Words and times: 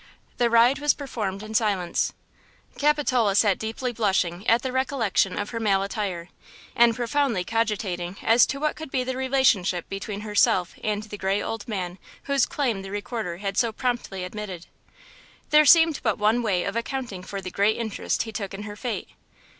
The 0.37 0.49
ride 0.49 0.79
was 0.79 0.95
performed 0.95 1.43
in 1.43 1.53
silence. 1.53 2.11
Capitola 2.79 3.35
sat 3.35 3.59
deeply 3.59 3.91
blushing 3.93 4.47
at 4.47 4.63
the 4.63 4.71
recollection 4.71 5.37
of 5.37 5.51
her 5.51 5.59
male 5.59 5.83
attire, 5.83 6.29
and 6.75 6.95
profoundly 6.95 7.43
cogitating 7.43 8.17
as 8.23 8.47
to 8.47 8.59
what 8.59 8.75
could 8.75 8.89
be 8.89 9.03
the 9.03 9.15
relationship 9.15 9.87
between 9.89 10.21
herself 10.21 10.73
and 10.83 11.03
the 11.03 11.19
gray 11.19 11.39
old 11.39 11.67
man 11.67 11.99
whose 12.23 12.47
claim 12.47 12.81
the 12.81 12.89
Recorder 12.89 13.37
had 13.37 13.57
so 13.59 13.71
promptly 13.71 14.23
admitted. 14.23 14.65
There 15.51 15.65
seemed 15.65 15.99
but 16.01 16.17
one 16.17 16.41
way 16.41 16.63
of 16.63 16.75
accounting 16.75 17.21
for 17.21 17.39
the 17.39 17.51
great 17.51 17.77
interest 17.77 18.23
he 18.23 18.31
took 18.31 18.55
in 18.55 18.63
her 18.63 18.75
fate. 18.75 19.09